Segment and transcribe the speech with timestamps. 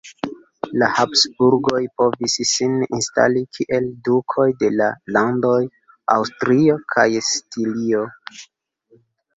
[0.83, 5.61] La Habsburgoj povis sin instali kiel dukoj de la landoj
[6.19, 8.07] Aŭstrio kaj Stirio.